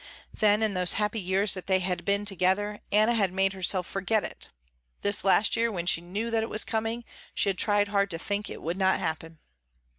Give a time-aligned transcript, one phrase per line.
[0.33, 4.23] Then in those happy years that they had been together, Anna had made herself forget
[4.23, 4.49] it.
[5.03, 8.17] This last year when she knew that it was coming she had tried hard to
[8.17, 9.37] think it would not happen.